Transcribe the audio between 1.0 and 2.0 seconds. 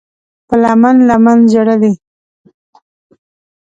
لمن ژړلي